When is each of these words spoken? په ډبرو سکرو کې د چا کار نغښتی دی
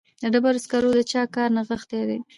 په 0.21 0.27
ډبرو 0.33 0.63
سکرو 0.63 0.89
کې 0.91 0.95
د 0.97 1.01
چا 1.11 1.21
کار 1.35 1.49
نغښتی 1.55 2.01
دی 2.09 2.17